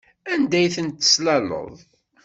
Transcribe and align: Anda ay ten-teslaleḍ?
Anda 0.33 0.57
ay 0.59 0.69
ten-teslaleḍ? 0.75 1.73